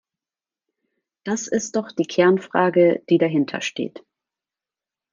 Das 1.25 1.47
ist 1.47 1.75
doch 1.75 1.91
die 1.91 2.07
Kernfrage, 2.07 3.03
die 3.07 3.19
dahintersteht. 3.19 4.03